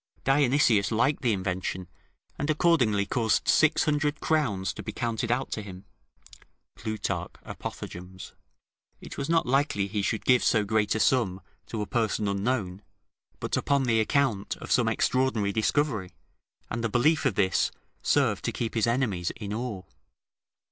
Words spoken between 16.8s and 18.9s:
the belief of this served to keep his